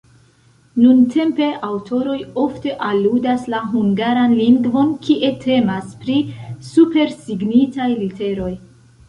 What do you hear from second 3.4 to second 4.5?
la hungaran